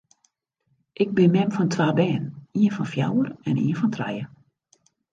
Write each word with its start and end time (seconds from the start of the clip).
Ik 1.03 1.09
bin 1.15 1.31
mem 1.35 1.49
fan 1.55 1.69
twa 1.73 1.89
bern, 1.99 2.25
ien 2.61 2.73
fan 2.75 2.89
fjouwer 2.93 3.27
en 3.47 3.57
ien 3.65 3.79
fan 3.79 3.91
trije. 3.95 4.25